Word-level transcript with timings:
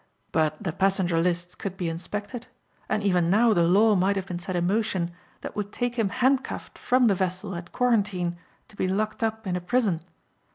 But 0.31 0.63
the 0.63 0.73
passenger 0.73 1.19
lists 1.21 1.53
could 1.53 1.77
be 1.77 1.87
inspected 1.87 2.47
and 2.89 3.03
even 3.03 3.29
now 3.29 3.53
the 3.53 3.61
law 3.61 3.93
might 3.93 4.15
have 4.15 4.25
been 4.25 4.39
set 4.39 4.55
in 4.55 4.65
motion 4.65 5.11
that 5.41 5.55
would 5.55 5.71
take 5.71 5.93
him 5.95 6.09
handcuffed 6.09 6.75
from 6.79 7.05
the 7.05 7.13
vessel 7.13 7.53
at 7.55 7.71
quarantine 7.71 8.35
to 8.69 8.75
be 8.75 8.87
locked 8.87 9.21
up 9.21 9.45
in 9.45 9.55
a 9.55 9.61
prison. 9.61 10.01